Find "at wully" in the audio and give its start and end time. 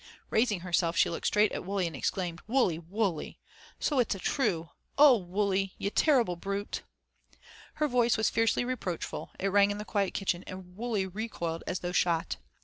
1.51-1.85